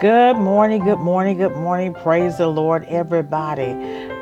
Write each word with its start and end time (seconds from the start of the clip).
Good 0.00 0.38
morning, 0.38 0.82
good 0.82 0.98
morning, 1.00 1.36
good 1.36 1.54
morning. 1.56 1.92
Praise 1.92 2.38
the 2.38 2.46
Lord, 2.46 2.84
everybody. 2.84 3.76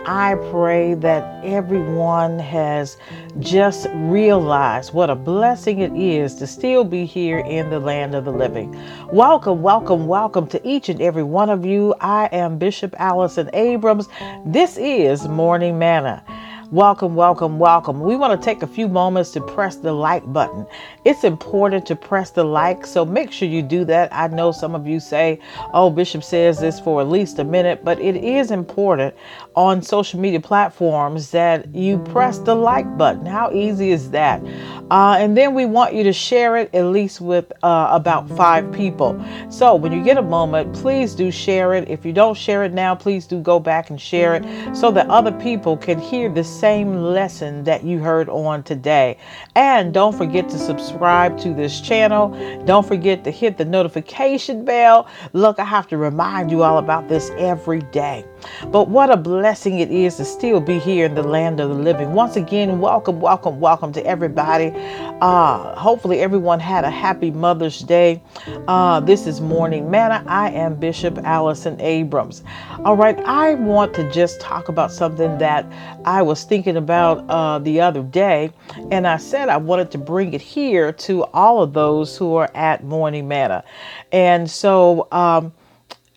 I 0.06 0.34
pray 0.50 0.94
that 0.94 1.44
everyone 1.44 2.40
has 2.40 2.96
just 3.38 3.86
realized 3.94 4.92
what 4.92 5.08
a 5.08 5.14
blessing 5.14 5.78
it 5.78 5.92
is 5.92 6.34
to 6.36 6.48
still 6.48 6.83
be 6.83 7.05
here 7.05 7.38
in 7.38 7.70
the 7.70 7.78
land 7.78 8.17
of 8.17 8.24
the 8.24 8.33
living. 8.33 8.77
Welcome, 9.12 9.62
welcome, 9.62 10.08
welcome 10.08 10.48
to 10.48 10.68
each 10.68 10.88
and 10.88 11.00
every 11.00 11.22
one 11.22 11.48
of 11.48 11.64
you. 11.64 11.94
I 12.00 12.28
am 12.33 12.58
Bishop 12.58 12.96
Allison 12.98 13.48
Abrams. 13.52 14.08
This 14.44 14.78
is 14.78 15.28
Morning 15.28 15.78
Manna. 15.78 16.24
Welcome, 16.70 17.14
welcome, 17.14 17.58
welcome. 17.58 17.98
We 18.01 18.14
want 18.14 18.39
to 18.39 18.45
take 18.45 18.62
a 18.62 18.67
few 18.67 18.89
moments 18.89 19.30
to 19.30 19.40
press 19.40 19.77
the 19.77 19.90
like 19.90 20.30
button. 20.34 20.67
It's 21.06 21.24
important 21.24 21.86
to 21.86 21.96
press 21.96 22.30
the 22.30 22.45
like, 22.45 22.84
so 22.84 23.06
make 23.06 23.33
sure 23.33 23.48
you 23.48 23.62
do 23.62 23.86
that. 23.86 24.12
I 24.12 24.27
know 24.27 24.52
some 24.52 24.74
of 24.74 24.86
you 24.86 25.01
say, 25.01 25.40
oh, 25.73 25.89
Bishop 25.89 26.23
says 26.23 26.61
this 26.61 26.79
for 26.79 27.01
at 27.01 27.08
least 27.08 27.39
a 27.39 27.45
minute, 27.45 27.86
but 27.86 27.98
it 28.01 28.17
is 28.17 28.51
important 28.51 29.14
on 29.56 29.80
social 29.80 30.20
media 30.20 30.40
platforms 30.40 31.30
that 31.30 31.74
you 31.74 32.01
press 32.01 32.36
the 32.36 32.55
like 32.55 32.98
button. 32.98 33.24
How 33.24 33.50
easy 33.50 33.90
is 33.90 34.11
that? 34.11 34.45
Uh, 34.90 35.17
and 35.18 35.35
then 35.35 35.55
we 35.55 35.64
want 35.64 35.95
you 35.95 36.02
to 36.02 36.12
share 36.12 36.58
it 36.58 36.74
at 36.74 36.85
least 36.85 37.23
with 37.23 37.50
uh, 37.62 37.89
about 37.92 38.29
five 38.36 38.70
people. 38.73 39.18
So 39.48 39.74
when 39.74 39.92
you 39.92 40.05
get 40.05 40.18
a 40.18 40.23
moment, 40.23 40.74
please 40.74 41.14
do 41.14 41.30
share 41.30 41.73
it. 41.73 41.89
If 41.89 42.05
you 42.05 42.12
don't 42.12 42.36
share 42.36 42.62
it 42.64 42.74
now, 42.74 42.95
please 42.95 43.27
do 43.27 43.40
go 43.40 43.58
back 43.58 43.89
and 43.89 43.98
share 43.98 44.35
it 44.35 44.77
so 44.77 44.90
that 44.90 45.06
other 45.08 45.33
people 45.33 45.74
can 45.74 45.98
hear 45.98 46.29
this 46.29 46.58
same 46.58 46.92
lesson 46.95 47.63
that 47.64 47.85
you 47.85 47.98
heard 47.98 48.29
on 48.29 48.63
today. 48.64 49.17
And 49.55 49.95
don't 49.95 50.17
forget 50.17 50.48
to 50.48 50.58
subscribe 50.58 51.39
to 51.39 51.55
this 51.55 51.80
channel. 51.80 52.30
Don't 52.64 52.86
forget 52.86 53.23
to 53.24 53.30
hit 53.30 53.58
the 53.58 53.64
notification 53.64 54.64
bell. 54.64 55.07
Look, 55.33 55.61
I 55.61 55.64
have 55.64 55.86
to 55.89 55.97
remind 55.97 56.51
you 56.51 56.64
all 56.64 56.79
about 56.79 57.08
this 57.08 57.30
every 57.39 57.83
day. 57.92 58.24
But 58.68 58.89
what 58.89 59.11
a 59.11 59.17
blessing 59.17 59.79
it 59.79 59.91
is 59.91 60.17
to 60.17 60.24
still 60.24 60.61
be 60.61 60.79
here 60.79 61.07
in 61.07 61.14
the 61.14 61.23
land 61.23 61.61
of 61.61 61.68
the 61.68 61.74
living. 61.74 62.13
Once 62.13 62.36
again, 62.36 62.80
welcome, 62.80 63.20
welcome, 63.20 63.61
welcome 63.61 63.92
to 63.92 64.05
everybody. 64.07 64.73
Uh, 65.20 65.74
hopefully, 65.77 66.20
everyone 66.20 66.61
had 66.61 66.85
a 66.85 66.91
happy 66.91 67.30
Mother's 67.30 67.80
Day. 67.80 68.23
Uh, 68.67 69.01
this 69.01 69.27
is 69.27 69.41
Morning 69.41 69.91
Manna. 69.91 70.24
I 70.27 70.51
am 70.51 70.77
Bishop 70.77 71.18
Allison 71.18 71.80
Abrams. 71.80 72.42
All 72.85 72.97
right, 72.97 73.18
I 73.20 73.55
want 73.55 73.95
to 73.95 74.11
just 74.13 74.41
talk 74.41 74.68
about 74.68 74.92
something 74.92 75.39
that 75.39 75.67
I 76.05 76.23
was 76.23 76.48
thinking 76.48 76.77
about 76.77 77.25
uh, 77.29 77.59
the 77.59 77.81
other 77.81 78.03
day, 78.03 78.51
and 78.91 79.07
I 79.07 79.19
said 79.19 79.48
I 79.48 79.59
wanted 79.59 79.91
to 79.92 79.98
bring 79.98 80.33
it 80.35 80.41
here 80.41 80.92
to 80.92 81.25
all 81.35 81.63
of 81.63 81.73
those 81.73 82.17
who 82.17 82.35
are 82.36 82.51
at 82.55 82.85
Morning 82.85 83.29
Manna. 83.29 83.64
And 84.13 84.51
so, 84.51 85.09
um, 85.13 85.53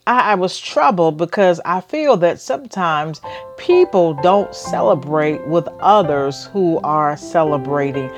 I, 0.07 0.31
I 0.31 0.35
was 0.35 0.59
troubled 0.59 1.17
because 1.17 1.61
I 1.63 1.81
feel 1.81 2.17
that 2.17 2.39
sometimes 2.39 3.21
people 3.57 4.13
don't 4.15 4.53
celebrate 4.53 5.45
with 5.47 5.67
others 5.79 6.45
who 6.47 6.79
are 6.79 7.15
celebrating, 7.15 8.09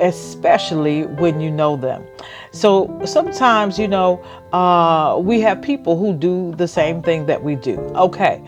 especially 0.00 1.04
when 1.04 1.40
you 1.40 1.50
know 1.50 1.76
them. 1.76 2.04
So 2.50 3.00
sometimes, 3.04 3.78
you 3.78 3.88
know, 3.88 4.20
uh, 4.52 5.18
we 5.20 5.40
have 5.40 5.62
people 5.62 5.96
who 5.96 6.12
do 6.12 6.54
the 6.56 6.66
same 6.66 7.02
thing 7.02 7.26
that 7.26 7.42
we 7.42 7.54
do. 7.54 7.78
Okay, 7.94 8.42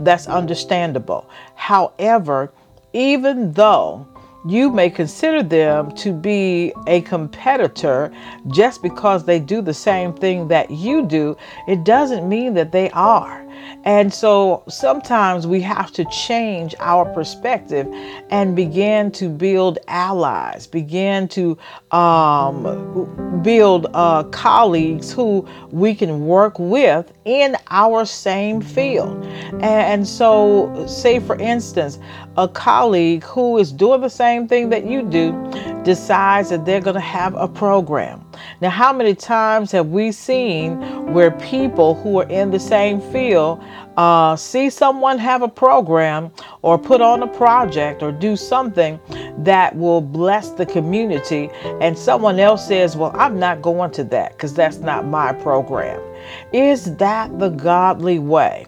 that's 0.00 0.26
understandable. 0.26 1.30
However, 1.54 2.52
even 2.92 3.52
though 3.52 4.06
you 4.44 4.70
may 4.70 4.90
consider 4.90 5.42
them 5.42 5.92
to 5.92 6.12
be 6.12 6.72
a 6.86 7.00
competitor 7.02 8.12
just 8.48 8.82
because 8.82 9.24
they 9.24 9.38
do 9.38 9.62
the 9.62 9.74
same 9.74 10.12
thing 10.12 10.48
that 10.48 10.70
you 10.70 11.06
do. 11.06 11.36
It 11.68 11.84
doesn't 11.84 12.28
mean 12.28 12.54
that 12.54 12.72
they 12.72 12.90
are. 12.90 13.46
And 13.84 14.12
so 14.12 14.62
sometimes 14.68 15.46
we 15.46 15.60
have 15.62 15.90
to 15.92 16.04
change 16.06 16.74
our 16.78 17.04
perspective 17.12 17.88
and 18.30 18.54
begin 18.54 19.10
to 19.12 19.28
build 19.28 19.78
allies, 19.88 20.66
begin 20.66 21.28
to 21.28 21.58
um, 21.90 23.42
build 23.42 23.86
uh, 23.94 24.22
colleagues 24.24 25.12
who 25.12 25.46
we 25.70 25.94
can 25.94 26.26
work 26.26 26.58
with 26.58 27.12
in 27.24 27.56
our 27.70 28.04
same 28.04 28.60
field. 28.60 29.24
And 29.60 30.06
so, 30.06 30.86
say 30.86 31.18
for 31.18 31.36
instance, 31.36 31.98
a 32.36 32.48
colleague 32.48 33.24
who 33.24 33.58
is 33.58 33.72
doing 33.72 34.00
the 34.00 34.10
same 34.10 34.48
thing 34.48 34.70
that 34.70 34.86
you 34.86 35.02
do 35.02 35.32
decides 35.82 36.50
that 36.50 36.64
they're 36.64 36.80
going 36.80 36.94
to 36.94 37.00
have 37.00 37.34
a 37.34 37.48
program. 37.48 38.24
Now, 38.60 38.70
how 38.70 38.92
many 38.92 39.14
times 39.14 39.72
have 39.72 39.88
we 39.88 40.12
seen 40.12 40.80
where 41.12 41.30
people 41.30 41.94
who 41.94 42.20
are 42.20 42.28
in 42.28 42.50
the 42.50 42.60
same 42.60 43.00
field 43.00 43.62
uh, 43.96 44.36
see 44.36 44.70
someone 44.70 45.18
have 45.18 45.42
a 45.42 45.48
program 45.48 46.30
or 46.62 46.78
put 46.78 47.00
on 47.00 47.22
a 47.22 47.26
project 47.26 48.02
or 48.02 48.12
do 48.12 48.36
something 48.36 48.98
that 49.38 49.76
will 49.76 50.00
bless 50.00 50.50
the 50.50 50.64
community, 50.64 51.50
and 51.80 51.98
someone 51.98 52.38
else 52.40 52.66
says, 52.66 52.96
Well, 52.96 53.12
I'm 53.14 53.38
not 53.38 53.62
going 53.62 53.90
to 53.92 54.04
that 54.04 54.32
because 54.32 54.54
that's 54.54 54.78
not 54.78 55.04
my 55.04 55.32
program? 55.32 56.00
Is 56.52 56.96
that 56.96 57.38
the 57.38 57.50
godly 57.50 58.18
way? 58.18 58.66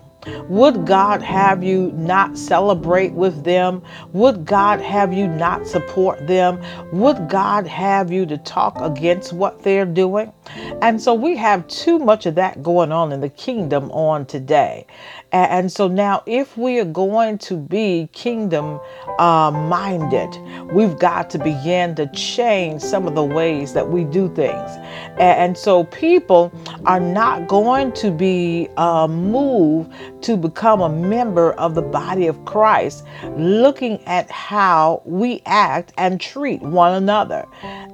Would 0.48 0.86
God 0.86 1.22
have 1.22 1.64
you 1.64 1.92
not 1.94 2.38
celebrate 2.38 3.14
with 3.14 3.44
them? 3.44 3.82
Would 4.12 4.44
God 4.44 4.80
have 4.80 5.14
you 5.14 5.28
not 5.28 5.66
support 5.66 6.26
them? 6.26 6.62
Would 6.92 7.30
God 7.30 7.66
have 7.66 8.12
you 8.12 8.26
to 8.26 8.38
talk 8.38 8.80
against 8.80 9.32
what 9.32 9.62
they're 9.62 9.86
doing? 9.86 10.33
And 10.82 11.00
so 11.00 11.14
we 11.14 11.36
have 11.36 11.66
too 11.68 11.98
much 11.98 12.26
of 12.26 12.34
that 12.36 12.62
going 12.62 12.92
on 12.92 13.12
in 13.12 13.20
the 13.20 13.28
kingdom 13.28 13.90
on 13.90 14.26
today. 14.26 14.86
And 15.32 15.72
so 15.72 15.88
now, 15.88 16.22
if 16.26 16.56
we 16.56 16.78
are 16.78 16.84
going 16.84 17.38
to 17.38 17.56
be 17.56 18.08
kingdom 18.12 18.78
uh, 19.18 19.50
minded, 19.50 20.38
we've 20.72 20.96
got 20.98 21.28
to 21.30 21.38
begin 21.38 21.96
to 21.96 22.06
change 22.12 22.80
some 22.80 23.08
of 23.08 23.16
the 23.16 23.24
ways 23.24 23.72
that 23.72 23.88
we 23.88 24.04
do 24.04 24.32
things. 24.34 24.70
And 25.18 25.58
so 25.58 25.84
people 25.84 26.52
are 26.86 27.00
not 27.00 27.48
going 27.48 27.92
to 27.94 28.12
be 28.12 28.68
uh, 28.76 29.08
moved 29.08 29.92
to 30.22 30.36
become 30.36 30.80
a 30.80 30.88
member 30.88 31.52
of 31.54 31.74
the 31.74 31.82
body 31.82 32.28
of 32.28 32.44
Christ 32.44 33.04
looking 33.36 34.02
at 34.04 34.30
how 34.30 35.02
we 35.04 35.42
act 35.46 35.92
and 35.98 36.20
treat 36.20 36.62
one 36.62 36.94
another. 36.94 37.44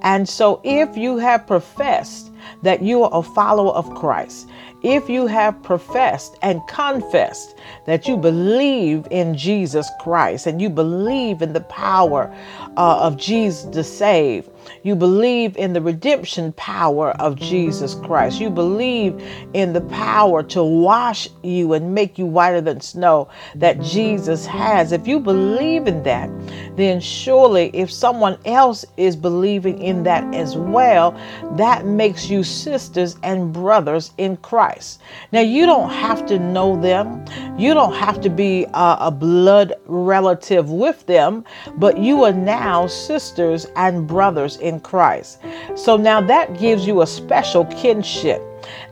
And 0.03 0.29
so 0.29 0.61
if 0.63 0.95
you 0.97 1.17
have 1.17 1.47
professed 1.47 2.31
that 2.63 2.83
you 2.83 3.03
are 3.03 3.11
a 3.13 3.23
follower 3.23 3.73
of 3.73 3.95
Christ, 3.95 4.49
if 4.83 5.11
you 5.11 5.27
have 5.27 5.63
professed 5.63 6.37
and 6.43 6.61
confessed 6.67 7.57
that 7.87 8.09
you 8.09 8.17
believe 8.17 9.07
in 9.11 9.37
Jesus 9.37 9.89
Christ 10.01 10.47
and 10.47 10.61
you 10.61 10.71
believe 10.71 11.43
in 11.43 11.53
the 11.53 11.61
power 11.63 12.35
uh, 12.77 13.01
of 13.01 13.17
Jesus 13.17 13.71
to 13.73 13.85
save, 13.85 14.49
you 14.83 14.95
believe 14.95 15.57
in 15.57 15.73
the 15.73 15.81
redemption 15.81 16.53
power 16.55 17.11
of 17.13 17.37
Jesus 17.37 17.95
Christ. 17.95 18.41
You 18.41 18.51
believe 18.51 19.21
in 19.55 19.73
the 19.73 19.81
power 19.83 20.43
to 20.45 20.63
wash 20.63 21.29
you 21.43 21.73
and 21.73 21.95
make 21.95 22.19
you 22.19 22.27
whiter 22.27 22.61
than 22.61 22.81
snow 22.81 23.29
that 23.55 23.81
Jesus 23.81 24.47
has. 24.47 24.93
If 24.93 25.07
you 25.07 25.21
believe 25.21 25.87
in 25.87 26.03
that, 26.05 26.31
then 26.77 27.01
surely 27.01 27.71
if 27.75 27.91
someone 27.91 28.39
else 28.45 28.85
is 28.97 29.17
believing 29.17 29.81
in 29.83 30.03
that 30.05 30.35
as 30.35 30.57
well, 30.57 31.13
that 31.57 31.87
makes 31.87 32.31
you 32.31 32.43
sisters 32.43 33.17
and 33.23 33.53
brothers 33.53 34.13
in 34.19 34.37
Christ. 34.39 35.01
Now, 35.33 35.41
you 35.41 35.67
don't 35.67 35.91
have 35.91 36.27
to 36.27 36.39
know 36.39 36.81
them, 36.81 37.25
you 37.59 37.75
don't 37.75 37.95
have 37.95 38.21
to 38.23 38.31
be 38.31 38.65
a, 38.75 38.97
a 39.01 39.11
blood 39.11 39.75
relative 39.87 40.71
with 40.71 41.07
them, 41.07 41.45
but 41.77 41.99
you 41.99 42.25
are 42.25 42.33
now 42.33 42.87
sisters 42.87 43.67
and 43.77 44.07
brothers 44.07 44.57
in 44.61 44.81
Christ. 44.81 45.41
So 45.77 45.97
now 45.97 46.21
that 46.21 46.59
gives 46.59 46.87
you 46.87 47.03
a 47.03 47.07
special 47.07 47.65
kinship. 47.67 48.43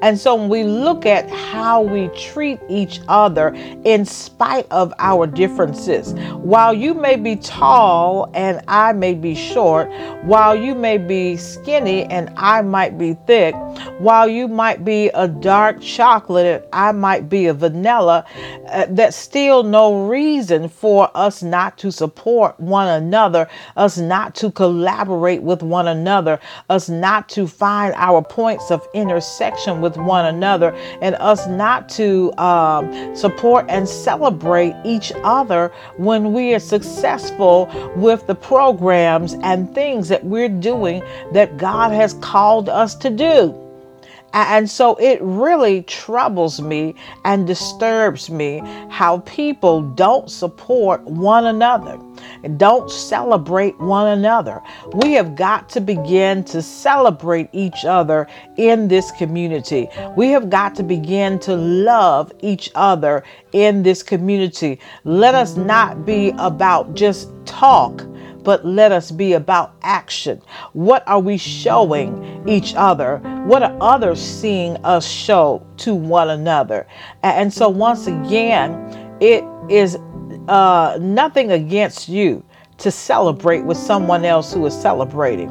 And 0.00 0.18
so 0.18 0.34
when 0.34 0.48
we 0.48 0.64
look 0.64 1.06
at 1.06 1.28
how 1.30 1.82
we 1.82 2.08
treat 2.08 2.60
each 2.68 3.00
other 3.08 3.48
in 3.84 4.04
spite 4.04 4.66
of 4.70 4.92
our 4.98 5.26
differences, 5.26 6.14
while 6.36 6.72
you 6.72 6.94
may 6.94 7.16
be 7.16 7.36
tall 7.36 8.30
and 8.34 8.60
I 8.68 8.92
may 8.92 9.14
be 9.14 9.34
short, 9.34 9.90
while 10.24 10.54
you 10.54 10.74
may 10.74 10.98
be 10.98 11.36
skinny 11.36 12.04
and 12.04 12.32
I 12.36 12.62
might 12.62 12.98
be 12.98 13.14
thick, 13.26 13.54
while 13.98 14.28
you 14.28 14.48
might 14.48 14.84
be 14.84 15.08
a 15.08 15.26
dark 15.26 15.80
chocolate 15.80 16.46
and 16.46 16.64
I 16.72 16.92
might 16.92 17.28
be 17.28 17.46
a 17.46 17.54
vanilla, 17.54 18.24
uh, 18.68 18.86
that's 18.90 19.16
still 19.16 19.62
no 19.62 20.06
reason 20.06 20.68
for 20.68 21.10
us 21.14 21.42
not 21.42 21.76
to 21.78 21.90
support 21.90 22.58
one 22.60 22.88
another, 22.88 23.48
us 23.76 23.98
not 23.98 24.34
to 24.36 24.50
collaborate 24.50 25.42
with 25.42 25.62
one 25.62 25.88
another, 25.88 26.38
us 26.70 26.88
not 26.88 27.28
to 27.30 27.46
find 27.46 27.94
our 27.96 28.22
points 28.22 28.70
of 28.70 28.86
intersection 28.94 29.57
with 29.66 29.96
one 29.96 30.26
another, 30.26 30.74
and 31.02 31.14
us 31.16 31.46
not 31.46 31.88
to 31.90 32.32
um, 32.38 33.14
support 33.16 33.66
and 33.68 33.88
celebrate 33.88 34.74
each 34.84 35.12
other 35.24 35.72
when 35.96 36.32
we 36.32 36.54
are 36.54 36.60
successful 36.60 37.68
with 37.96 38.26
the 38.26 38.34
programs 38.34 39.34
and 39.42 39.74
things 39.74 40.08
that 40.08 40.24
we're 40.24 40.48
doing 40.48 41.02
that 41.32 41.56
God 41.56 41.92
has 41.92 42.14
called 42.14 42.68
us 42.68 42.94
to 42.96 43.10
do. 43.10 43.54
And 44.34 44.68
so 44.68 44.94
it 44.96 45.18
really 45.22 45.82
troubles 45.82 46.60
me 46.60 46.94
and 47.24 47.46
disturbs 47.46 48.28
me 48.28 48.60
how 48.90 49.18
people 49.20 49.80
don't 49.80 50.30
support 50.30 51.02
one 51.04 51.46
another, 51.46 51.98
don't 52.56 52.90
celebrate 52.90 53.78
one 53.78 54.08
another. 54.08 54.62
We 54.92 55.12
have 55.12 55.34
got 55.34 55.68
to 55.70 55.80
begin 55.80 56.44
to 56.44 56.62
celebrate 56.62 57.48
each 57.52 57.84
other 57.84 58.26
in 58.56 58.88
this 58.88 59.10
community. 59.12 59.88
We 60.16 60.28
have 60.30 60.50
got 60.50 60.74
to 60.76 60.82
begin 60.82 61.38
to 61.40 61.56
love 61.56 62.32
each 62.40 62.70
other 62.74 63.24
in 63.52 63.82
this 63.82 64.02
community. 64.02 64.80
Let 65.04 65.34
us 65.34 65.56
not 65.56 66.04
be 66.04 66.32
about 66.38 66.94
just 66.94 67.30
talk 67.44 68.04
but 68.48 68.64
let 68.64 68.92
us 68.92 69.10
be 69.10 69.34
about 69.34 69.74
action. 69.82 70.40
What 70.72 71.06
are 71.06 71.20
we 71.20 71.36
showing 71.36 72.42
each 72.48 72.72
other? 72.74 73.18
What 73.44 73.62
are 73.62 73.76
others 73.78 74.18
seeing 74.20 74.76
us 74.84 75.06
show 75.06 75.66
to 75.78 75.94
one 75.94 76.30
another? 76.30 76.86
And 77.22 77.52
so, 77.52 77.68
once 77.68 78.06
again, 78.06 78.72
it 79.20 79.44
is 79.68 79.98
uh, 80.48 80.98
nothing 81.00 81.52
against 81.52 82.08
you 82.08 82.42
to 82.78 82.92
celebrate 82.92 83.64
with 83.64 83.76
someone 83.76 84.24
else 84.24 84.52
who 84.52 84.64
is 84.64 84.80
celebrating. 84.80 85.50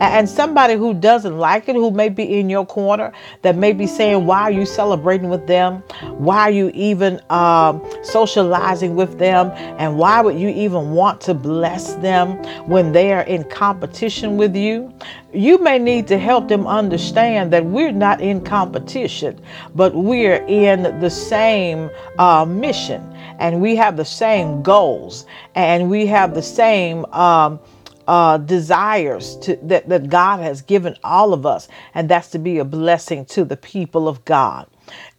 And 0.00 0.28
somebody 0.28 0.74
who 0.74 0.94
doesn't 0.94 1.36
like 1.36 1.68
it, 1.68 1.74
who 1.74 1.90
may 1.90 2.08
be 2.08 2.38
in 2.38 2.48
your 2.48 2.64
corner, 2.64 3.12
that 3.42 3.56
may 3.56 3.72
be 3.72 3.86
saying, 3.86 4.26
Why 4.26 4.42
are 4.42 4.50
you 4.52 4.64
celebrating 4.64 5.28
with 5.28 5.46
them? 5.48 5.82
Why 6.18 6.42
are 6.42 6.50
you 6.52 6.70
even 6.74 7.20
um, 7.30 7.84
socializing 8.02 8.94
with 8.94 9.18
them? 9.18 9.50
And 9.78 9.98
why 9.98 10.20
would 10.20 10.38
you 10.38 10.50
even 10.50 10.92
want 10.92 11.20
to 11.22 11.34
bless 11.34 11.94
them 11.94 12.36
when 12.68 12.92
they 12.92 13.12
are 13.12 13.22
in 13.22 13.42
competition 13.44 14.36
with 14.36 14.54
you? 14.54 14.92
You 15.32 15.58
may 15.58 15.80
need 15.80 16.06
to 16.08 16.18
help 16.18 16.46
them 16.46 16.66
understand 16.66 17.52
that 17.52 17.64
we're 17.64 17.92
not 17.92 18.20
in 18.20 18.40
competition, 18.40 19.40
but 19.74 19.94
we're 19.94 20.44
in 20.46 21.00
the 21.00 21.10
same 21.10 21.90
uh, 22.18 22.44
mission 22.44 23.17
and 23.38 23.60
we 23.60 23.76
have 23.76 23.96
the 23.96 24.04
same 24.04 24.62
goals 24.62 25.26
and 25.54 25.90
we 25.90 26.06
have 26.06 26.34
the 26.34 26.42
same 26.42 27.04
um, 27.06 27.60
uh, 28.08 28.38
desires 28.38 29.36
to, 29.36 29.56
that, 29.62 29.88
that 29.88 30.08
God 30.08 30.40
has 30.40 30.62
given 30.62 30.96
all 31.04 31.34
of 31.34 31.44
us, 31.44 31.68
and 31.94 32.08
that's 32.08 32.28
to 32.30 32.38
be 32.38 32.58
a 32.58 32.64
blessing 32.64 33.26
to 33.26 33.44
the 33.44 33.56
people 33.56 34.08
of 34.08 34.24
God. 34.24 34.66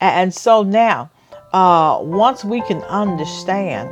And, 0.02 0.34
so 0.34 0.64
now, 0.64 1.12
uh, 1.54 2.00
once 2.02 2.44
we 2.44 2.62
can 2.62 2.82
understand 2.84 3.90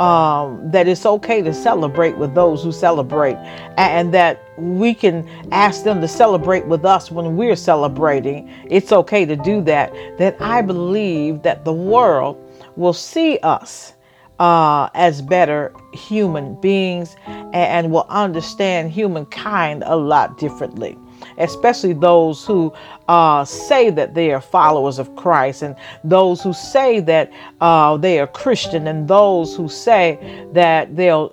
um, 0.00 0.70
that 0.70 0.88
it's 0.88 1.04
okay 1.04 1.42
to 1.42 1.52
celebrate 1.52 2.16
with 2.16 2.34
those 2.34 2.62
who 2.62 2.72
celebrate, 2.72 3.36
and 3.76 4.14
that 4.14 4.40
we 4.56 4.94
can 4.94 5.28
ask 5.52 5.84
them 5.84 6.00
to 6.00 6.08
celebrate 6.08 6.66
with 6.66 6.86
us 6.86 7.10
when 7.10 7.36
we're 7.36 7.56
celebrating, 7.56 8.48
it's 8.70 8.92
okay 8.92 9.26
to 9.26 9.36
do 9.36 9.60
that. 9.62 9.92
That 10.16 10.40
I 10.40 10.62
believe 10.62 11.42
that 11.42 11.66
the 11.66 11.72
world 11.72 12.47
will 12.78 12.92
see 12.92 13.38
us 13.42 13.92
uh, 14.38 14.88
as 14.94 15.20
better 15.20 15.74
human 15.92 16.58
beings 16.60 17.16
and, 17.26 17.54
and 17.54 17.90
will 17.90 18.06
understand 18.08 18.90
humankind 18.92 19.82
a 19.86 19.96
lot 19.96 20.38
differently 20.38 20.96
especially 21.38 21.92
those 21.92 22.44
who 22.44 22.72
uh, 23.08 23.44
say 23.44 23.90
that 23.90 24.14
they 24.14 24.32
are 24.32 24.40
followers 24.40 24.98
of 24.98 25.14
Christ, 25.16 25.62
and 25.62 25.74
those 26.04 26.42
who 26.42 26.52
say 26.52 27.00
that 27.00 27.30
uh, 27.60 27.96
they 27.96 28.18
are 28.20 28.26
Christian, 28.26 28.86
and 28.86 29.08
those 29.08 29.56
who 29.56 29.68
say 29.68 30.46
that 30.52 30.94
they'll, 30.96 31.32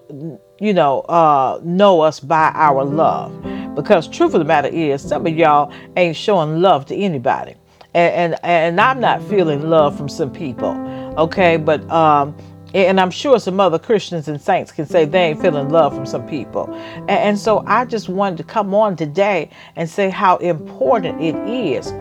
you 0.60 0.74
know, 0.74 1.02
uh, 1.02 1.60
know 1.64 2.02
us 2.02 2.20
by 2.20 2.52
our 2.54 2.84
love. 2.84 3.34
Because 3.76 4.08
truth 4.08 4.34
of 4.34 4.40
the 4.40 4.46
matter 4.46 4.70
is, 4.70 5.02
some 5.02 5.28
of 5.28 5.36
y'all 5.36 5.72
ain't 5.98 6.16
showing 6.16 6.62
love 6.62 6.86
to 6.88 6.96
anybody, 6.96 7.56
and 7.94 8.34
and, 8.34 8.46
and 8.46 8.80
I'm 8.80 9.00
not 9.00 9.22
feeling 9.24 9.70
love 9.70 9.98
from 9.98 10.08
some 10.10 10.32
people. 10.32 10.74
Okay, 11.18 11.58
but 11.58 11.90
um, 11.90 12.36
and 12.74 13.00
I'm 13.00 13.12
sure 13.12 13.40
some 13.40 13.60
other 13.62 13.80
Christians 13.80 14.28
and 14.28 14.40
saints 14.40 14.72
can 14.74 14.86
say 14.86 15.06
they 15.06 15.28
ain't 15.28 15.42
feeling 15.42 15.70
love 15.70 15.96
from 15.96 16.06
some 16.06 16.28
people. 16.28 16.74
And, 17.08 17.40
so 17.40 17.64
I 17.66 17.86
just 17.86 18.10
wanted 18.10 18.38
to 18.38 18.44
come 18.44 18.76
on 18.76 18.98
today 18.98 19.50
and 19.78 19.90
say 19.90 20.10
how 20.10 20.36
important 20.38 21.22
it 21.22 21.36
is 21.48 21.94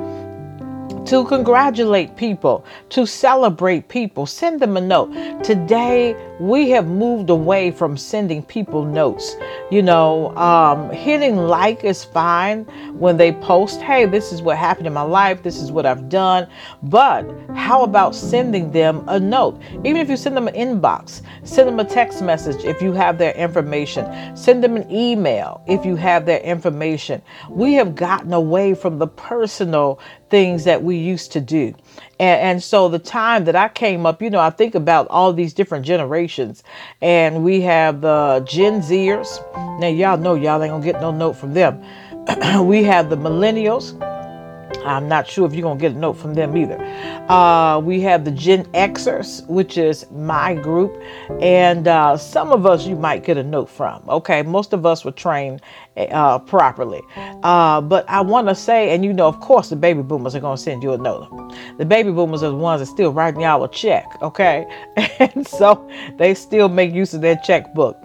to 1.09 1.25
congratulate 1.27 2.17
people, 2.17 2.65
to 2.89 3.07
celebrate 3.07 3.89
people, 3.89 4.27
send 4.27 4.59
them 4.61 4.77
a 4.77 4.81
note. 4.81 5.13
Today, 5.45 6.17
we 6.41 6.71
have 6.71 6.87
moved 6.87 7.31
away 7.31 7.71
from 7.71 7.97
sending 7.97 8.43
people 8.43 8.85
notes. 8.85 9.37
You 9.71 9.83
know, 9.83 10.37
um, 10.37 10.91
hitting 10.91 11.37
like 11.37 11.85
is 11.85 12.05
fine 12.05 12.65
when 12.99 13.17
they 13.17 13.33
post, 13.33 13.81
hey, 13.81 14.07
this 14.07 14.33
is 14.33 14.43
what 14.43 14.57
happened 14.57 14.87
in 14.87 14.93
my 14.93 15.03
life, 15.03 15.43
this 15.43 15.61
is 15.61 15.71
what 15.71 15.87
I've 15.87 16.09
done. 16.09 16.49
But 16.83 17.25
how 17.55 17.85
about 17.85 18.15
sending 18.15 18.73
them 18.73 19.05
a 19.09 19.21
note? 19.21 19.61
Even 19.85 19.97
if 19.97 20.09
you 20.09 20.17
send 20.17 20.37
them 20.37 20.49
an 20.49 20.55
inbox, 20.55 21.23
send 21.45 21.69
them 21.69 21.79
a 21.81 21.85
text 21.85 22.23
message 22.23 22.65
if 22.65 22.83
you 22.83 22.93
have 22.93 23.19
their 23.19 23.35
information, 23.35 24.37
send 24.37 24.63
them 24.65 24.77
an 24.77 24.91
email 24.91 25.63
if 25.67 25.85
you 25.85 25.97
have 25.97 26.27
their 26.27 26.41
information. 26.41 27.23
We 27.49 27.75
have 27.75 27.95
gotten 27.95 28.33
away 28.33 28.75
from 28.75 28.99
the 28.99 29.07
personal 29.07 30.01
things 30.31 30.65
that 30.65 30.83
we 30.83 30.97
used 30.97 31.31
to 31.33 31.41
do. 31.41 31.75
And, 32.21 32.41
and, 32.41 32.63
so 32.63 32.89
the 32.89 32.99
time 32.99 33.45
that 33.45 33.57
I 33.57 33.69
came 33.69 34.07
up, 34.07 34.23
you 34.23 34.31
know, 34.31 34.39
I 34.39 34.51
think 34.51 34.75
about 34.75 35.09
all 35.09 35.33
these 35.33 35.53
different 35.53 35.85
generations, 35.85 36.63
and 37.03 37.43
we 37.43 37.61
have 37.63 38.01
the 38.01 38.45
Gen 38.49 38.81
Zers. 38.81 39.41
Now, 39.81 39.89
y'all 39.89 40.17
know 40.17 40.35
y'all 40.35 40.63
ain't 40.63 40.71
gonna 40.71 40.85
get 40.85 41.01
no 41.01 41.11
note 41.11 41.35
from 41.35 41.55
them. 41.55 41.83
we 42.67 42.85
have 42.85 43.11
the 43.11 43.17
millennials. 43.17 44.14
I'm 44.85 45.09
not 45.09 45.29
sure 45.29 45.47
if 45.47 45.55
you're 45.55 45.63
going 45.63 45.79
to 45.79 45.81
get 45.81 45.93
a 45.93 45.99
note 45.99 46.15
from 46.15 46.35
them 46.35 46.57
either. 46.57 46.79
Uh, 47.29 47.81
we 47.81 48.01
have 48.03 48.25
the 48.25 48.31
Gen 48.31 48.65
Xers, 48.73 49.47
which 49.49 49.79
is 49.79 50.11
my 50.11 50.55
group, 50.55 51.03
and 51.41 51.89
uh, 51.89 52.17
some 52.17 52.53
of 52.53 52.67
us 52.67 52.87
you 52.87 52.97
might 52.97 53.25
get 53.25 53.37
a 53.37 53.43
note 53.43 53.69
from. 53.69 54.03
Okay, 54.09 54.43
most 54.43 54.73
of 54.73 54.85
us 54.85 55.05
were 55.05 55.13
trained 55.13 55.63
uh, 55.97 56.39
properly. 56.41 57.03
Uh, 57.43 57.81
but 57.81 58.09
I 58.09 58.21
want 58.21 58.49
to 58.49 58.55
say, 58.55 58.95
and 58.95 59.05
you 59.05 59.13
know, 59.13 59.27
of 59.27 59.41
course, 59.41 59.71
the 59.71 59.77
baby 59.77 60.03
boomers 60.03 60.35
are 60.35 60.41
going 60.41 60.57
to 60.57 60.63
send 60.63 60.83
you 60.83 60.93
a 60.93 60.99
note. 60.99 61.55
The 61.79 61.85
baby 61.85 62.11
boomers 62.11 62.43
are 62.43 62.51
the 62.51 62.57
ones 62.57 62.81
that 62.81 62.87
still 62.87 63.13
writing 63.13 63.41
y'all 63.41 63.65
a 63.65 63.71
check, 63.71 64.07
okay? 64.23 64.67
and 65.19 65.47
so 65.47 65.89
they 66.19 66.35
still 66.35 66.69
make 66.69 66.93
use 66.93 67.15
of 67.15 67.21
their 67.21 67.37
checkbook. 67.37 67.97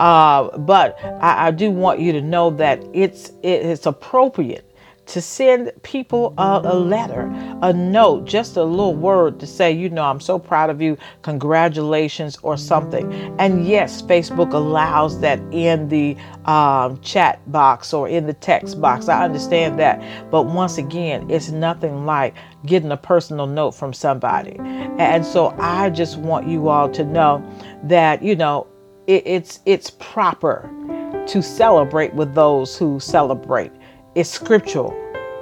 Uh, 0.00 0.56
but 0.58 0.98
I, 1.04 1.48
I 1.48 1.50
do 1.50 1.70
want 1.70 2.00
you 2.00 2.12
to 2.12 2.20
know 2.20 2.50
that 2.50 2.82
it's 2.92 3.30
it, 3.42 3.64
it's 3.64 3.86
appropriate 3.86 4.73
to 5.06 5.20
send 5.20 5.72
people 5.82 6.34
a, 6.38 6.60
a, 6.64 6.74
letter, 6.74 7.30
a 7.62 7.72
note, 7.72 8.24
just 8.24 8.56
a 8.56 8.64
little 8.64 8.94
word 8.94 9.38
to 9.40 9.46
say, 9.46 9.70
you 9.70 9.90
know, 9.90 10.04
I'm 10.04 10.20
so 10.20 10.38
proud 10.38 10.70
of 10.70 10.80
you, 10.80 10.96
congratulations, 11.22 12.38
or 12.42 12.56
something. 12.56 13.12
And 13.38 13.66
yes, 13.66 14.02
Facebook 14.02 14.52
allows 14.52 15.20
that 15.20 15.38
in 15.52 15.88
the 15.88 16.16
um, 16.46 17.00
chat 17.00 17.40
box 17.52 17.92
or 17.92 18.08
in 18.08 18.26
the 18.26 18.32
text 18.34 18.80
box. 18.80 19.08
I 19.08 19.24
understand 19.24 19.78
that. 19.78 20.30
But 20.30 20.44
once 20.44 20.78
again, 20.78 21.30
it's 21.30 21.50
nothing 21.50 22.06
like 22.06 22.34
getting 22.66 22.92
a 22.92 22.96
personal 22.96 23.46
note 23.46 23.72
from 23.72 23.92
somebody. 23.92 24.56
And 24.98 25.24
so 25.24 25.54
I 25.58 25.90
just 25.90 26.18
want 26.18 26.46
you 26.46 26.68
all 26.68 26.88
to 26.90 27.04
know 27.04 27.44
that, 27.84 28.22
you 28.22 28.36
know, 28.36 28.66
it, 29.06 29.26
it's 29.26 29.60
it's 29.66 29.90
proper 29.90 30.70
to 31.26 31.42
celebrate 31.42 32.14
with 32.14 32.34
those 32.34 32.76
who 32.76 33.00
celebrate 33.00 33.72
it's 34.14 34.30
scriptural 34.30 34.94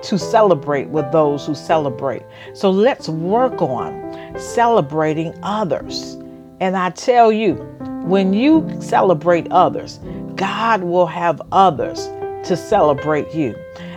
to 0.02 0.18
celebrate 0.18 0.88
with 0.88 1.10
those 1.12 1.46
who 1.46 1.54
celebrate. 1.54 2.22
So 2.54 2.70
let's 2.70 3.08
work 3.08 3.60
on 3.62 4.38
celebrating 4.38 5.34
others. 5.42 6.14
And 6.60 6.76
I 6.76 6.90
tell 6.90 7.30
you, 7.32 7.54
when 8.04 8.32
you 8.32 8.68
celebrate 8.80 9.50
others, 9.52 10.00
God 10.34 10.82
will 10.82 11.06
have 11.06 11.40
others 11.52 12.06
to 12.48 12.56
celebrate 12.56 13.32
you. 13.34 13.54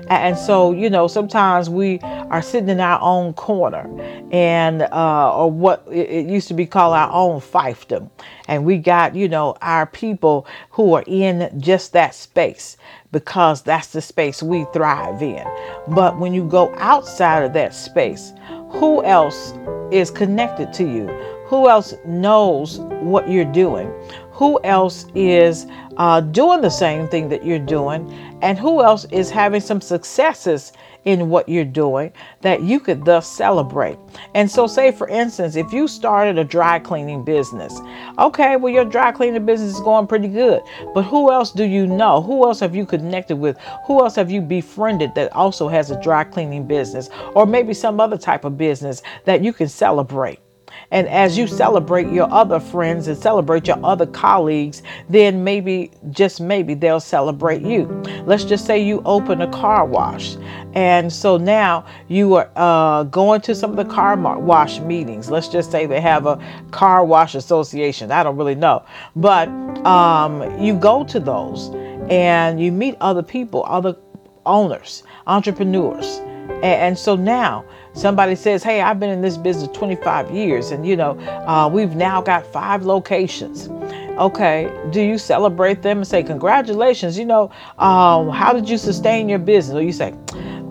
And 0.09 0.38
so, 0.38 0.71
you 0.71 0.89
know, 0.89 1.07
sometimes 1.07 1.69
we 1.69 2.00
are 2.00 2.41
sitting 2.41 2.69
in 2.69 2.79
our 2.79 3.00
own 3.01 3.33
corner 3.33 3.89
and, 4.31 4.83
uh, 4.83 5.38
or 5.38 5.51
what 5.51 5.85
it 5.91 6.27
used 6.27 6.47
to 6.50 6.53
be 6.53 6.65
called 6.65 6.95
our 6.95 7.12
own 7.12 7.41
fiefdom. 7.41 8.09
And 8.47 8.65
we 8.65 8.77
got, 8.77 9.15
you 9.15 9.27
know, 9.27 9.55
our 9.62 9.85
people 9.85 10.45
who 10.71 10.93
are 10.93 11.03
in 11.07 11.51
just 11.59 11.93
that 11.93 12.13
space 12.13 12.77
because 13.12 13.62
that's 13.62 13.88
the 13.93 14.01
space 14.01 14.43
we 14.43 14.65
thrive 14.74 15.21
in. 15.21 15.45
But 15.88 16.19
when 16.19 16.33
you 16.33 16.43
go 16.47 16.74
outside 16.77 17.43
of 17.43 17.53
that 17.53 17.74
space, 17.74 18.33
who 18.69 19.03
else 19.03 19.53
is 19.91 20.12
connected 20.12 20.74
to 20.74 20.83
you? 20.83 21.34
Who 21.47 21.69
else 21.69 21.93
knows 22.05 22.79
what 22.79 23.29
you're 23.29 23.45
doing? 23.45 23.91
Who 24.31 24.59
else 24.63 25.05
is 25.15 25.67
uh, 25.97 26.21
doing 26.21 26.61
the 26.61 26.69
same 26.69 27.07
thing 27.07 27.29
that 27.29 27.45
you're 27.45 27.59
doing? 27.59 28.11
And 28.41 28.57
who 28.57 28.83
else 28.83 29.05
is 29.11 29.29
having 29.29 29.61
some 29.61 29.79
successes 29.79 30.73
in 31.05 31.29
what 31.29 31.47
you're 31.47 31.63
doing 31.63 32.11
that 32.41 32.63
you 32.63 32.79
could 32.79 33.05
thus 33.05 33.31
celebrate. 33.31 33.97
And 34.33 34.49
so, 34.49 34.67
say 34.67 34.91
for 34.91 35.07
instance, 35.07 35.55
if 35.55 35.71
you 35.71 35.87
started 35.87 36.37
a 36.37 36.43
dry 36.43 36.79
cleaning 36.79 37.23
business, 37.23 37.79
okay, 38.17 38.55
well, 38.55 38.73
your 38.73 38.85
dry 38.85 39.11
cleaning 39.11 39.45
business 39.45 39.75
is 39.75 39.79
going 39.81 40.07
pretty 40.07 40.27
good, 40.27 40.61
but 40.93 41.03
who 41.03 41.31
else 41.31 41.51
do 41.51 41.63
you 41.63 41.85
know? 41.85 42.21
Who 42.21 42.45
else 42.45 42.59
have 42.59 42.75
you 42.75 42.85
connected 42.85 43.37
with? 43.37 43.57
Who 43.85 44.01
else 44.01 44.15
have 44.15 44.31
you 44.31 44.41
befriended 44.41 45.13
that 45.15 45.31
also 45.33 45.67
has 45.67 45.91
a 45.91 46.01
dry 46.01 46.23
cleaning 46.23 46.67
business 46.67 47.09
or 47.35 47.45
maybe 47.45 47.73
some 47.73 47.99
other 47.99 48.17
type 48.17 48.43
of 48.43 48.57
business 48.57 49.03
that 49.25 49.43
you 49.43 49.53
can 49.53 49.69
celebrate? 49.69 50.39
And 50.91 51.07
as 51.07 51.37
you 51.37 51.47
celebrate 51.47 52.07
your 52.09 52.31
other 52.31 52.59
friends 52.59 53.07
and 53.07 53.17
celebrate 53.17 53.67
your 53.67 53.83
other 53.83 54.05
colleagues, 54.05 54.83
then 55.09 55.43
maybe, 55.43 55.91
just 56.11 56.39
maybe, 56.39 56.73
they'll 56.73 56.99
celebrate 56.99 57.61
you. 57.61 57.85
Let's 58.25 58.43
just 58.43 58.65
say 58.65 58.83
you 58.83 59.01
open 59.05 59.41
a 59.41 59.51
car 59.51 59.85
wash. 59.85 60.37
And 60.73 61.11
so 61.11 61.37
now 61.37 61.85
you 62.07 62.35
are 62.35 62.51
uh, 62.55 63.03
going 63.03 63.41
to 63.41 63.55
some 63.55 63.71
of 63.71 63.77
the 63.77 63.85
car 63.85 64.15
wash 64.17 64.79
meetings. 64.79 65.29
Let's 65.29 65.47
just 65.47 65.71
say 65.71 65.85
they 65.85 66.01
have 66.01 66.25
a 66.25 66.39
car 66.71 67.05
wash 67.05 67.35
association. 67.35 68.11
I 68.11 68.23
don't 68.23 68.37
really 68.37 68.55
know. 68.55 68.85
But 69.15 69.49
um, 69.85 70.59
you 70.61 70.75
go 70.75 71.03
to 71.05 71.19
those 71.19 71.69
and 72.09 72.61
you 72.61 72.71
meet 72.71 72.95
other 73.01 73.23
people, 73.23 73.63
other 73.67 73.95
owners, 74.45 75.03
entrepreneurs. 75.27 76.19
And, 76.49 76.63
and 76.63 76.97
so 76.97 77.15
now 77.15 77.65
somebody 77.95 78.35
says, 78.35 78.63
Hey, 78.63 78.81
I've 78.81 78.99
been 78.99 79.09
in 79.09 79.21
this 79.21 79.37
business 79.37 79.69
25 79.75 80.31
years, 80.31 80.71
and 80.71 80.85
you 80.85 80.95
know, 80.95 81.17
uh, 81.47 81.69
we've 81.71 81.95
now 81.95 82.21
got 82.21 82.45
five 82.45 82.85
locations. 82.85 83.69
Okay, 84.17 84.71
do 84.91 85.01
you 85.01 85.17
celebrate 85.17 85.81
them 85.81 85.97
and 85.99 86.07
say, 86.07 86.23
Congratulations, 86.23 87.17
you 87.17 87.25
know, 87.25 87.51
um, 87.79 88.29
how 88.29 88.53
did 88.53 88.69
you 88.69 88.77
sustain 88.77 89.27
your 89.27 89.39
business? 89.39 89.75
Or 89.75 89.81
you 89.81 89.93
say, 89.93 90.13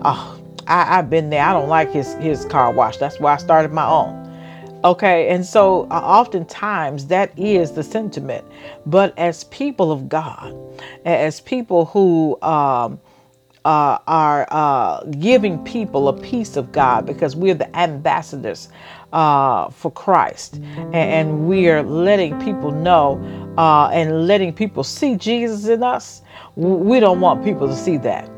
Oh, 0.03 0.39
I, 0.67 0.83
have 0.85 1.09
been 1.09 1.29
there. 1.29 1.43
I 1.43 1.53
don't 1.53 1.69
like 1.69 1.91
his, 1.91 2.13
his 2.15 2.45
car 2.45 2.71
wash. 2.71 2.97
That's 2.97 3.19
why 3.19 3.33
I 3.33 3.37
started 3.37 3.71
my 3.71 3.85
own. 3.85 4.25
Okay, 4.83 5.29
and 5.29 5.43
so 5.43 5.85
uh, 5.85 5.95
oftentimes 5.95 7.07
that 7.07 7.37
is 7.39 7.71
the 7.71 7.81
sentiment. 7.81 8.45
But 8.85 9.17
as 9.17 9.45
people 9.45 9.91
of 9.91 10.07
God, 10.07 10.55
as 11.05 11.41
people 11.41 11.85
who 11.85 12.39
um, 12.43 12.99
uh, 13.65 13.97
are 14.05 14.47
uh, 14.51 15.03
giving 15.05 15.57
people 15.63 16.07
a 16.07 16.13
piece 16.13 16.55
of 16.55 16.71
God 16.71 17.05
because 17.05 17.35
we're 17.35 17.55
the 17.55 17.75
ambassadors 17.75 18.69
uh, 19.11 19.69
for 19.69 19.91
Christ. 19.91 20.55
And, 20.55 20.95
and, 20.95 21.47
we 21.47 21.69
are 21.69 21.81
letting 21.81 22.39
people 22.41 22.71
know 22.71 23.19
uh, 23.57 23.89
and 23.91 24.27
letting 24.27 24.53
people 24.53 24.83
see 24.83 25.15
Jesus 25.15 25.67
in 25.67 25.81
us. 25.81 26.21
We 26.55 26.99
don't 26.99 27.21
want 27.21 27.43
people 27.43 27.67
to 27.67 27.75
see 27.75 27.97
that. 27.97 28.29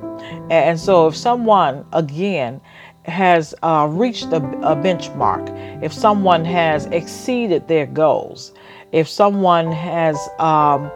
And 0.50 0.80
so 0.80 1.08
if 1.08 1.16
someone, 1.16 1.86
again, 1.92 2.62
has 3.04 3.54
uh, 3.64 3.88
reached 3.92 4.28
a, 4.28 4.38
a 4.38 4.76
benchmark, 4.76 5.84
if 5.84 5.92
someone 5.92 6.46
has 6.46 6.86
exceeded 6.88 7.68
their 7.68 7.86
goals, 7.86 8.54
if 8.92 9.10
someone 9.10 9.72
has 9.72 10.18
um, 10.40 10.90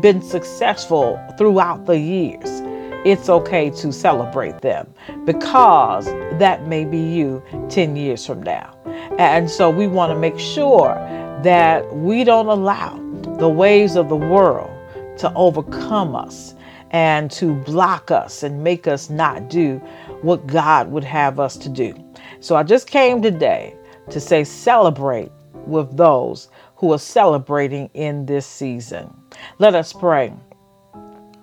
been 0.00 0.22
successful 0.22 1.20
throughout 1.36 1.86
the 1.86 1.98
years, 1.98 2.61
it's 3.04 3.28
okay 3.28 3.70
to 3.70 3.92
celebrate 3.92 4.60
them 4.60 4.92
because 5.24 6.06
that 6.38 6.66
may 6.66 6.84
be 6.84 6.98
you 6.98 7.42
10 7.68 7.96
years 7.96 8.24
from 8.24 8.42
now. 8.42 8.76
And 9.18 9.50
so 9.50 9.70
we 9.70 9.86
want 9.86 10.12
to 10.12 10.18
make 10.18 10.38
sure 10.38 10.94
that 11.42 11.94
we 11.96 12.24
don't 12.24 12.46
allow 12.46 12.96
the 13.38 13.48
ways 13.48 13.96
of 13.96 14.08
the 14.08 14.16
world 14.16 14.70
to 15.18 15.32
overcome 15.34 16.14
us 16.14 16.54
and 16.92 17.30
to 17.32 17.54
block 17.54 18.10
us 18.10 18.42
and 18.42 18.62
make 18.62 18.86
us 18.86 19.10
not 19.10 19.48
do 19.48 19.78
what 20.20 20.46
God 20.46 20.90
would 20.92 21.04
have 21.04 21.40
us 21.40 21.56
to 21.56 21.68
do. 21.68 21.94
So 22.40 22.54
I 22.54 22.62
just 22.62 22.86
came 22.86 23.20
today 23.22 23.74
to 24.10 24.20
say 24.20 24.44
celebrate 24.44 25.32
with 25.66 25.96
those 25.96 26.48
who 26.76 26.92
are 26.92 26.98
celebrating 26.98 27.88
in 27.94 28.26
this 28.26 28.46
season. 28.46 29.12
Let 29.58 29.74
us 29.74 29.92
pray. 29.92 30.32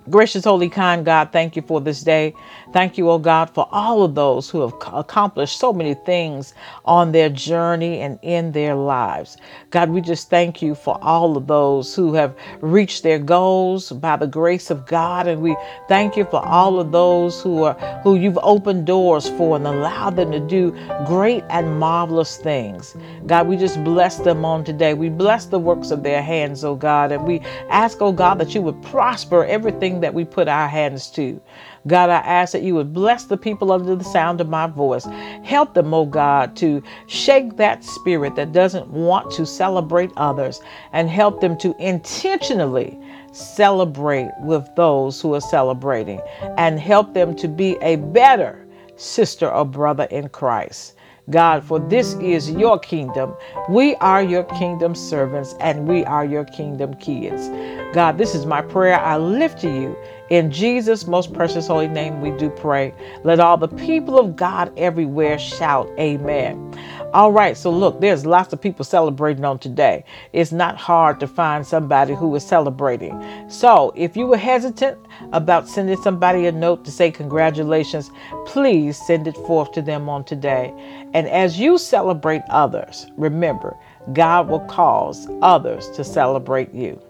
Gracious, 0.09 0.45
holy, 0.45 0.69
kind 0.69 1.05
God, 1.05 1.31
thank 1.31 1.55
you 1.55 1.61
for 1.61 1.81
this 1.81 2.01
day. 2.01 2.33
Thank 2.71 2.97
you, 2.97 3.09
oh 3.09 3.19
God, 3.19 3.49
for 3.49 3.67
all 3.71 4.03
of 4.03 4.15
those 4.15 4.49
who 4.49 4.61
have 4.61 4.73
accomplished 4.93 5.59
so 5.59 5.71
many 5.71 5.93
things 5.93 6.53
on 6.85 7.11
their 7.11 7.29
journey 7.29 7.99
and 7.99 8.17
in 8.21 8.51
their 8.51 8.75
lives. 8.75 9.37
God, 9.69 9.89
we 9.89 10.01
just 10.01 10.29
thank 10.29 10.61
you 10.61 10.73
for 10.73 10.97
all 11.03 11.37
of 11.37 11.47
those 11.47 11.93
who 11.95 12.13
have 12.13 12.35
reached 12.61 13.03
their 13.03 13.19
goals 13.19 13.91
by 13.91 14.15
the 14.15 14.25
grace 14.25 14.71
of 14.71 14.85
God. 14.87 15.27
And 15.27 15.41
we 15.41 15.55
thank 15.87 16.15
you 16.15 16.25
for 16.25 16.43
all 16.43 16.79
of 16.79 16.91
those 16.91 17.41
who 17.41 17.63
are 17.63 17.73
who 18.03 18.15
you've 18.15 18.39
opened 18.41 18.85
doors 18.87 19.29
for 19.29 19.57
and 19.57 19.67
allowed 19.67 20.15
them 20.15 20.31
to 20.31 20.39
do 20.39 20.71
great 21.05 21.43
and 21.49 21.79
marvelous 21.79 22.37
things. 22.37 22.95
God, 23.27 23.47
we 23.47 23.57
just 23.57 23.83
bless 23.83 24.17
them 24.17 24.45
on 24.45 24.63
today. 24.63 24.93
We 24.93 25.09
bless 25.09 25.45
the 25.45 25.59
works 25.59 25.91
of 25.91 26.03
their 26.03 26.23
hands, 26.23 26.63
oh 26.63 26.75
God, 26.75 27.11
and 27.11 27.25
we 27.25 27.39
ask, 27.69 28.01
oh 28.01 28.11
God, 28.11 28.39
that 28.39 28.55
you 28.55 28.61
would 28.61 28.81
prosper 28.81 29.45
everything 29.45 29.98
that 30.01 30.13
we 30.13 30.25
put 30.25 30.47
our 30.47 30.67
hands 30.67 31.09
to. 31.11 31.41
God, 31.87 32.09
I 32.09 32.17
ask 32.17 32.51
that 32.53 32.63
you 32.63 32.75
would 32.75 32.93
bless 32.93 33.25
the 33.25 33.37
people 33.37 33.71
under 33.71 33.95
the 33.95 34.03
sound 34.03 34.41
of 34.41 34.49
my 34.49 34.67
voice. 34.67 35.05
Help 35.43 35.73
them, 35.73 35.93
oh 35.93 36.05
God, 36.05 36.55
to 36.57 36.83
shake 37.07 37.57
that 37.57 37.83
spirit 37.83 38.35
that 38.35 38.51
doesn't 38.51 38.89
want 38.89 39.31
to 39.31 39.45
celebrate 39.45 40.11
others 40.17 40.61
and 40.93 41.09
help 41.09 41.41
them 41.41 41.57
to 41.59 41.75
intentionally 41.79 42.99
celebrate 43.31 44.31
with 44.41 44.67
those 44.75 45.21
who 45.21 45.33
are 45.33 45.41
celebrating 45.41 46.19
and 46.57 46.79
help 46.79 47.13
them 47.13 47.35
to 47.35 47.47
be 47.47 47.77
a 47.81 47.97
better 47.97 48.65
sister 48.95 49.49
or 49.49 49.65
brother 49.65 50.07
in 50.11 50.29
Christ. 50.29 50.95
God, 51.29 51.63
for 51.63 51.79
this 51.79 52.13
is 52.15 52.51
your 52.51 52.79
kingdom. 52.79 53.35
We 53.69 53.95
are 53.95 54.23
your 54.23 54.43
kingdom 54.43 54.95
servants 54.95 55.55
and 55.59 55.87
we 55.87 56.05
are 56.05 56.25
your 56.25 56.45
kingdom 56.45 56.95
kids. 56.95 57.49
God, 57.93 58.17
this 58.17 58.35
is 58.35 58.45
my 58.45 58.61
prayer. 58.61 58.99
I 58.99 59.17
lift 59.17 59.59
to 59.61 59.69
you. 59.69 59.95
In 60.29 60.51
Jesus' 60.51 61.07
most 61.07 61.33
precious 61.33 61.67
holy 61.67 61.87
name, 61.87 62.21
we 62.21 62.31
do 62.31 62.49
pray. 62.51 62.93
Let 63.23 63.39
all 63.39 63.57
the 63.57 63.67
people 63.67 64.19
of 64.19 64.35
God 64.35 64.71
everywhere 64.77 65.39
shout, 65.39 65.89
Amen. 65.99 66.71
All 67.11 67.31
right, 67.31 67.57
so 67.57 67.71
look, 67.71 67.99
there's 68.01 68.23
lots 68.23 68.53
of 68.53 68.61
people 68.61 68.85
celebrating 68.85 69.43
on 69.43 69.57
today. 69.57 70.03
It's 70.31 70.51
not 70.51 70.77
hard 70.77 71.19
to 71.21 71.27
find 71.27 71.65
somebody 71.65 72.13
who 72.13 72.35
is 72.35 72.45
celebrating. 72.45 73.49
So 73.49 73.91
if 73.95 74.15
you 74.15 74.27
were 74.27 74.37
hesitant 74.37 74.99
about 75.33 75.67
sending 75.67 75.99
somebody 76.03 76.45
a 76.45 76.51
note 76.51 76.85
to 76.85 76.91
say 76.91 77.09
congratulations, 77.09 78.11
please 78.45 78.95
send 79.07 79.27
it 79.27 79.35
forth 79.37 79.71
to 79.71 79.81
them 79.81 80.07
on 80.07 80.23
today. 80.23 80.71
And 81.15 81.27
as 81.27 81.59
you 81.59 81.79
celebrate 81.79 82.43
others, 82.49 83.07
remember, 83.17 83.75
God 84.13 84.47
will 84.47 84.65
cause 84.67 85.27
others 85.41 85.89
to 85.91 86.03
celebrate 86.03 86.75
you. 86.75 87.01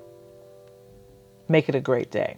Make 1.50 1.68
it 1.68 1.76
a 1.76 1.82
great 1.82 2.10
day. 2.10 2.38